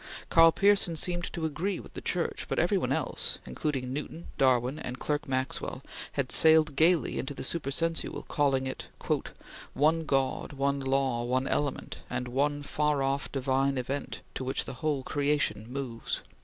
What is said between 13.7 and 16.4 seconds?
event, To which the whole creation moves."